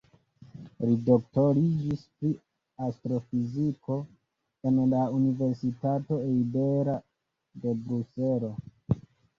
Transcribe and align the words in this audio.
Li 0.85 0.95
doktoriĝis 1.09 2.05
pri 2.21 2.31
astrofiziko 2.87 3.99
en 4.71 4.83
la 4.95 5.05
Universitato 5.21 6.23
Libera 6.27 6.99
de 7.65 7.81
Bruselo. 7.87 8.55